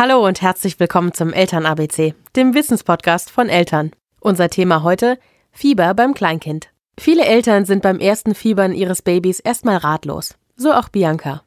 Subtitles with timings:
[0.00, 3.90] Hallo und herzlich willkommen zum Eltern ABC, dem Wissenspodcast von Eltern.
[4.20, 5.18] Unser Thema heute
[5.50, 6.70] Fieber beim Kleinkind.
[6.96, 10.36] Viele Eltern sind beim ersten Fiebern ihres Babys erstmal ratlos.
[10.54, 11.42] So auch Bianca.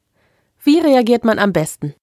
[0.62, 1.96] Wie reagiert man am besten?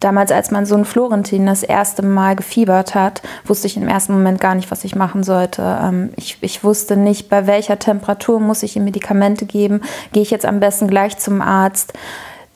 [0.00, 4.40] Damals, als mein Sohn Florentin das erste Mal gefiebert hat, wusste ich im ersten Moment
[4.40, 5.62] gar nicht, was ich machen sollte.
[5.82, 9.80] Ähm, ich, ich wusste nicht, bei welcher Temperatur muss ich ihm Medikamente geben.
[10.12, 11.94] Gehe ich jetzt am besten gleich zum Arzt?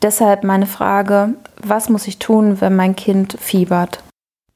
[0.02, 4.04] Deshalb meine Frage, was muss ich tun, wenn mein Kind fiebert?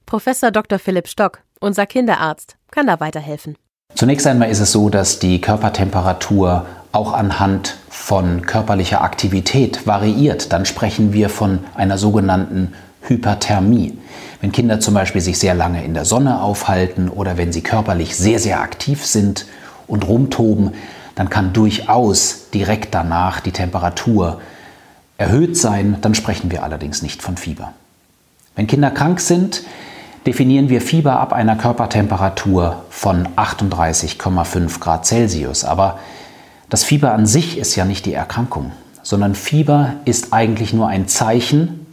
[0.07, 0.79] Professor Dr.
[0.79, 3.59] Philipp Stock, unser Kinderarzt, kann da weiterhelfen.
[3.97, 6.67] Zunächst einmal ist es so, dass die Körpertemperatur
[6.97, 10.53] auch anhand von körperlicher Aktivität variiert.
[10.53, 12.73] Dann sprechen wir von einer sogenannten
[13.03, 13.99] Hyperthermie.
[14.41, 18.17] Wenn Kinder zum Beispiel sich sehr lange in der Sonne aufhalten oder wenn sie körperlich
[18.17, 19.47] sehr, sehr aktiv sind
[19.87, 20.73] und rumtoben,
[21.15, 24.41] dann kann durchaus direkt danach die Temperatur
[25.19, 25.99] erhöht sein.
[26.01, 27.73] Dann sprechen wir allerdings nicht von Fieber.
[28.55, 29.63] Wenn Kinder krank sind,
[30.27, 35.65] definieren wir Fieber ab einer Körpertemperatur von 38,5 Grad Celsius.
[35.65, 35.99] Aber
[36.69, 38.73] das Fieber an sich ist ja nicht die Erkrankung,
[39.03, 41.87] sondern Fieber ist eigentlich nur ein Zeichen,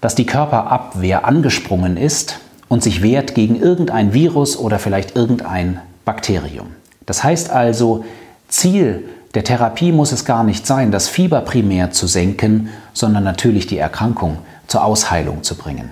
[0.00, 6.68] dass die Körperabwehr angesprungen ist und sich wehrt gegen irgendein Virus oder vielleicht irgendein Bakterium.
[7.06, 8.04] Das heißt also,
[8.48, 13.66] Ziel der Therapie muss es gar nicht sein, das Fieber primär zu senken, sondern natürlich
[13.66, 15.90] die Erkrankung zur Ausheilung zu bringen.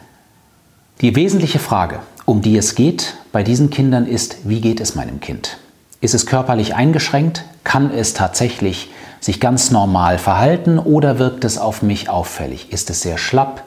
[1.02, 5.20] Die wesentliche Frage, um die es geht bei diesen Kindern ist, wie geht es meinem
[5.20, 5.58] Kind?
[6.00, 7.44] Ist es körperlich eingeschränkt?
[7.76, 8.88] Kann es tatsächlich
[9.20, 12.72] sich ganz normal verhalten oder wirkt es auf mich auffällig?
[12.72, 13.64] Ist es sehr schlapp?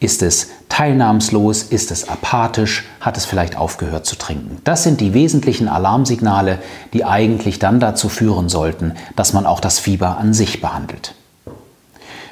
[0.00, 1.62] Ist es teilnahmslos?
[1.62, 2.84] Ist es apathisch?
[3.00, 4.58] Hat es vielleicht aufgehört zu trinken?
[4.64, 6.58] Das sind die wesentlichen Alarmsignale,
[6.92, 11.14] die eigentlich dann dazu führen sollten, dass man auch das Fieber an sich behandelt.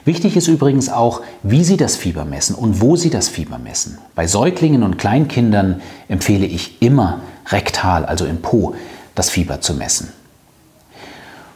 [0.05, 3.97] Wichtig ist übrigens auch, wie Sie das Fieber messen und wo Sie das Fieber messen.
[4.15, 8.75] Bei Säuglingen und Kleinkindern empfehle ich immer rektal, also im Po,
[9.15, 10.13] das Fieber zu messen.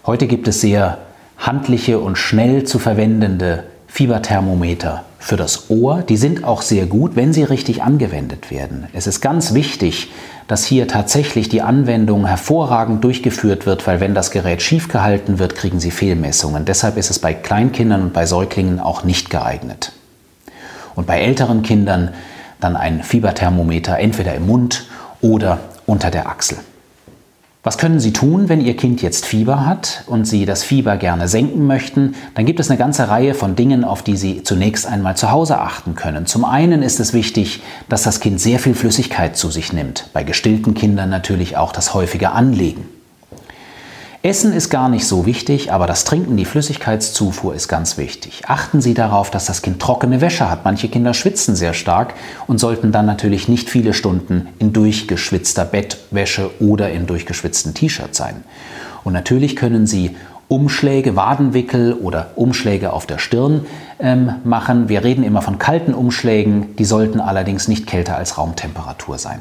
[0.06, 0.98] Heute gibt es sehr
[1.36, 6.02] handliche und schnell zu verwendende Fieberthermometer für das Ohr.
[6.02, 8.86] Die sind auch sehr gut, wenn sie richtig angewendet werden.
[8.94, 10.10] Es ist ganz wichtig,
[10.48, 15.54] dass hier tatsächlich die Anwendung hervorragend durchgeführt wird, weil wenn das Gerät schief gehalten wird,
[15.54, 16.64] kriegen sie Fehlmessungen.
[16.64, 19.92] Deshalb ist es bei Kleinkindern und bei Säuglingen auch nicht geeignet.
[20.94, 22.14] Und bei älteren Kindern
[22.58, 24.86] dann ein Fieberthermometer entweder im Mund
[25.20, 26.58] oder unter der Achsel.
[27.62, 31.28] Was können Sie tun, wenn Ihr Kind jetzt Fieber hat und Sie das Fieber gerne
[31.28, 32.14] senken möchten?
[32.34, 35.58] Dann gibt es eine ganze Reihe von Dingen, auf die Sie zunächst einmal zu Hause
[35.58, 36.24] achten können.
[36.24, 37.60] Zum einen ist es wichtig,
[37.90, 40.08] dass das Kind sehr viel Flüssigkeit zu sich nimmt.
[40.14, 42.88] Bei gestillten Kindern natürlich auch das häufige Anlegen.
[44.22, 48.42] Essen ist gar nicht so wichtig, aber das Trinken, die Flüssigkeitszufuhr ist ganz wichtig.
[48.46, 50.62] Achten Sie darauf, dass das Kind trockene Wäsche hat.
[50.62, 52.12] Manche Kinder schwitzen sehr stark
[52.46, 58.44] und sollten dann natürlich nicht viele Stunden in durchgeschwitzter Bettwäsche oder in durchgeschwitzten T-Shirt sein.
[59.04, 60.14] Und natürlich können Sie
[60.48, 63.64] Umschläge, Wadenwickel oder Umschläge auf der Stirn
[63.98, 64.90] ähm, machen.
[64.90, 69.40] Wir reden immer von kalten Umschlägen, die sollten allerdings nicht kälter als Raumtemperatur sein.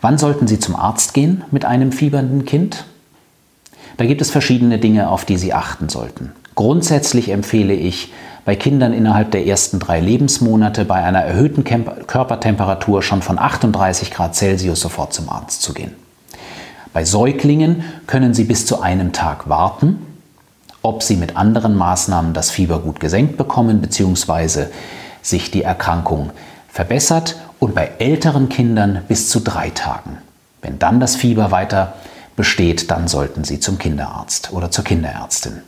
[0.00, 2.84] Wann sollten Sie zum Arzt gehen mit einem fiebernden Kind?
[3.96, 6.32] Da gibt es verschiedene Dinge, auf die Sie achten sollten.
[6.54, 8.12] Grundsätzlich empfehle ich,
[8.44, 14.36] bei Kindern innerhalb der ersten drei Lebensmonate bei einer erhöhten Körpertemperatur schon von 38 Grad
[14.36, 15.96] Celsius sofort zum Arzt zu gehen.
[16.92, 19.98] Bei Säuglingen können Sie bis zu einem Tag warten,
[20.80, 24.66] ob Sie mit anderen Maßnahmen das Fieber gut gesenkt bekommen bzw.
[25.22, 26.30] sich die Erkrankung
[26.68, 27.36] verbessert
[27.66, 30.18] und bei älteren Kindern bis zu drei Tagen.
[30.62, 31.94] Wenn dann das Fieber weiter
[32.36, 35.62] besteht, dann sollten Sie zum Kinderarzt oder zur Kinderärztin.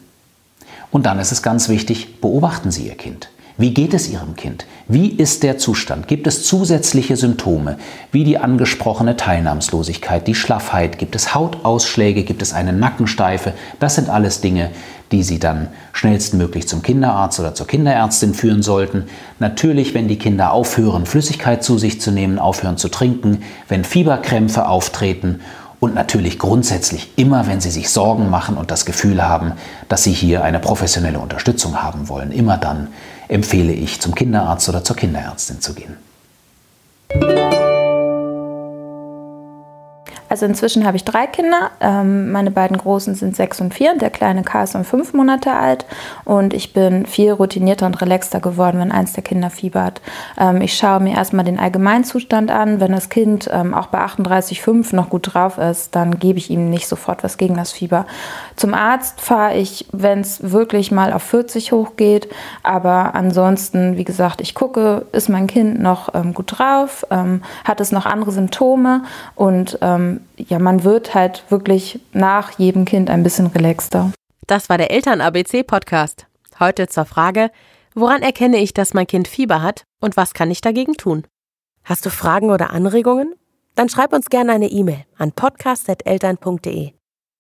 [0.93, 3.31] Und dann ist es ganz wichtig, beobachten Sie Ihr Kind.
[3.61, 4.67] Wie geht es Ihrem Kind?
[4.87, 6.07] Wie ist der Zustand?
[6.07, 7.77] Gibt es zusätzliche Symptome,
[8.13, 10.97] wie die angesprochene Teilnahmslosigkeit, die Schlaffheit?
[10.97, 12.23] Gibt es Hautausschläge?
[12.23, 13.55] Gibt es eine Nackensteife?
[13.81, 14.71] Das sind alles Dinge,
[15.11, 19.07] die Sie dann schnellstmöglich zum Kinderarzt oder zur Kinderärztin führen sollten.
[19.41, 24.69] Natürlich, wenn die Kinder aufhören, Flüssigkeit zu sich zu nehmen, aufhören zu trinken, wenn Fieberkrämpfe
[24.69, 25.41] auftreten
[25.81, 29.55] und natürlich grundsätzlich immer, wenn Sie sich Sorgen machen und das Gefühl haben,
[29.89, 32.87] dass Sie hier eine professionelle Unterstützung haben wollen, immer dann
[33.29, 35.97] empfehle ich, zum Kinderarzt oder zur Kinderärztin zu gehen.
[40.29, 41.71] Also inzwischen habe ich drei Kinder.
[41.81, 43.97] Ähm, meine beiden Großen sind sechs und vier.
[43.97, 45.87] Der kleine K ist um fünf Monate alt.
[46.25, 50.01] Und ich bin viel routinierter und relaxter geworden, wenn eins der Kinder fiebert.
[50.39, 52.81] Ähm, ich schaue mir erstmal den Allgemeinzustand an.
[52.81, 56.69] Wenn das Kind ähm, auch bei 38,5 noch gut drauf ist, dann gebe ich ihm
[56.69, 58.07] nicht sofort was gegen das Fieber.
[58.57, 62.29] Zum Arzt fahre ich, wenn es wirklich mal auf 40 hochgeht.
[62.63, 67.07] Aber ansonsten, wie gesagt, ich gucke, ist mein Kind noch ähm, gut drauf?
[67.11, 69.03] Ähm, hat es noch andere Symptome?
[69.35, 69.79] Und
[70.37, 74.13] ja, man wird halt wirklich nach jedem Kind ein bisschen relaxter.
[74.47, 76.27] Das war der Eltern-ABC-Podcast.
[76.59, 77.51] Heute zur Frage,
[77.95, 81.27] woran erkenne ich, dass mein Kind Fieber hat und was kann ich dagegen tun?
[81.85, 83.35] Hast du Fragen oder Anregungen?
[83.75, 86.93] Dann schreib uns gerne eine E-Mail an podcast.eltern.de.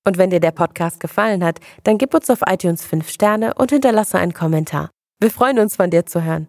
[0.06, 3.72] Und wenn dir der Podcast gefallen hat, dann gib uns auf iTunes 5 Sterne und
[3.72, 4.90] hinterlasse einen Kommentar.
[5.20, 6.46] Wir freuen uns, von dir zu hören.